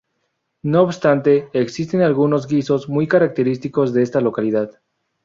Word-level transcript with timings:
No 0.63 0.81
obstante, 0.81 1.47
existen 1.53 2.01
algunos 2.01 2.47
guisos 2.47 2.89
muy 2.89 3.07
característicos 3.07 3.93
de 3.93 4.01
esta 4.01 4.19
localidad. 4.19 4.81